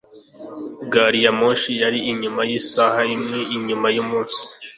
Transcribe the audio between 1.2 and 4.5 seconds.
ya moshi yari inyuma yisaha imwe inyuma yumunsi.